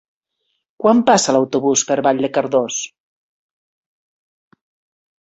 [0.83, 2.81] Quan passa l'autobús per Vall de Cardós?